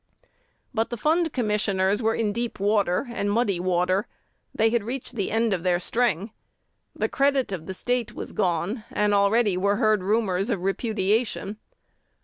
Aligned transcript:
But 0.73 0.89
the 0.89 0.97
Fund 0.97 1.31
Commissioners 1.31 2.01
were 2.01 2.15
in 2.15 2.33
deep 2.33 2.59
water 2.59 3.05
and 3.11 3.29
muddy 3.31 3.59
water: 3.59 4.07
they 4.51 4.71
had 4.71 4.83
reached 4.83 5.13
the 5.13 5.29
end 5.29 5.53
of 5.53 5.61
their 5.61 5.79
string. 5.79 6.31
The 6.95 7.07
credit 7.07 7.51
of 7.51 7.67
the 7.67 7.75
State 7.75 8.11
was 8.15 8.33
gone, 8.33 8.83
and 8.89 9.13
already 9.13 9.57
were 9.57 9.75
heard 9.75 10.01
murmurs 10.01 10.49
of 10.49 10.63
repudiation. 10.63 11.57